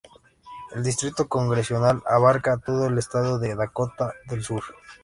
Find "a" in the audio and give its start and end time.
2.53-2.57